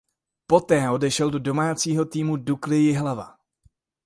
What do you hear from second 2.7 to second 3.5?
Jihlava.